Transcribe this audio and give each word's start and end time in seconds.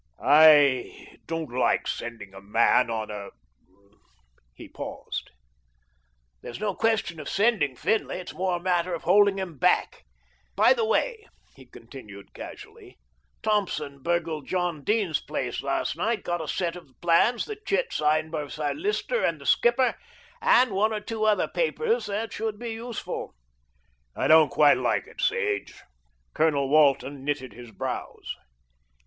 "I 0.19 1.19
don't 1.27 1.51
like 1.51 1.87
sending 1.87 2.33
a 2.33 2.41
man 2.41 2.89
on 2.89 3.11
a" 3.11 3.29
He 4.55 4.67
paused. 4.67 5.29
"There's 6.41 6.59
no 6.59 6.73
question 6.73 7.19
of 7.19 7.29
sending 7.29 7.75
Finlay; 7.75 8.19
it's 8.19 8.33
more 8.33 8.57
a 8.57 8.59
matter 8.59 8.95
of 8.95 9.03
holding 9.03 9.37
him 9.37 9.59
back. 9.59 10.05
By 10.55 10.73
the 10.73 10.85
way," 10.85 11.27
he 11.55 11.67
continued 11.67 12.33
casually, 12.33 12.97
"Thompson 13.43 14.01
burgled 14.01 14.47
John 14.47 14.83
Dene's 14.83 15.19
place 15.21 15.61
last 15.61 15.95
night, 15.95 16.23
got 16.23 16.41
a 16.41 16.47
set 16.47 16.75
of 16.75 16.99
plans, 16.99 17.45
the 17.45 17.55
chit 17.63 17.93
signed 17.93 18.31
by 18.31 18.47
Sir 18.47 18.73
Lyster 18.73 19.23
and 19.23 19.39
the 19.39 19.45
Skipper, 19.45 19.95
and 20.41 20.71
one 20.71 20.91
or 20.91 20.99
two 20.99 21.25
other 21.25 21.47
papers 21.47 22.07
that 22.07 22.33
should 22.33 22.57
be 22.57 22.71
useful." 22.71 23.35
"I 24.15 24.27
don't 24.27 24.49
quite 24.49 24.77
like 24.77 25.05
it, 25.05 25.21
Sage." 25.21 25.79
Colonel 26.33 26.69
Walton 26.69 27.23
knitted 27.23 27.53
his 27.53 27.69
brows. 27.69 28.33